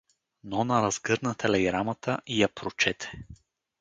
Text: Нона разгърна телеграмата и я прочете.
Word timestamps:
Нона 0.43 0.81
разгърна 0.83 1.35
телеграмата 1.35 2.19
и 2.27 2.41
я 2.41 2.47
прочете. 2.49 3.11